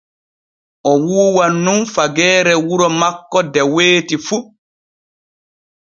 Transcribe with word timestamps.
O 0.89 0.91
wuuwan 1.07 1.53
nun 1.65 1.81
fageere 1.93 2.53
wuro 2.67 2.87
makko 2.99 3.39
de 3.53 3.61
weeti 3.75 4.15
fu. 4.25 4.37